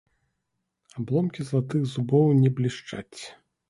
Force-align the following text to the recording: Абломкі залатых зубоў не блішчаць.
Абломкі 1.03 1.41
залатых 1.51 1.87
зубоў 1.95 2.29
не 2.43 2.57
блішчаць. 2.61 3.19